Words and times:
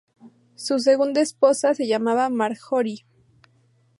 Su 0.55 0.79
segunda 0.79 1.21
esposa 1.21 1.75
se 1.75 1.85
llamaba 1.85 2.27
Marjorie. 2.31 3.05